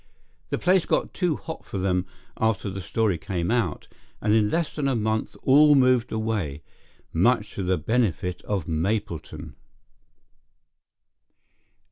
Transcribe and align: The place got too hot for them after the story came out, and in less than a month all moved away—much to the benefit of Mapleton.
The 0.49 0.57
place 0.57 0.87
got 0.87 1.13
too 1.13 1.35
hot 1.35 1.63
for 1.63 1.77
them 1.77 2.07
after 2.35 2.71
the 2.71 2.81
story 2.81 3.19
came 3.19 3.51
out, 3.51 3.87
and 4.19 4.33
in 4.33 4.49
less 4.49 4.75
than 4.75 4.87
a 4.87 4.95
month 4.95 5.35
all 5.43 5.75
moved 5.75 6.11
away—much 6.11 7.53
to 7.53 7.61
the 7.61 7.77
benefit 7.77 8.41
of 8.41 8.67
Mapleton. 8.67 9.55